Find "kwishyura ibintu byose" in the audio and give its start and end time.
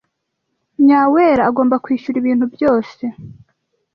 1.83-3.03